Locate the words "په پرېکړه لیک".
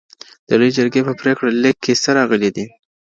1.07-1.77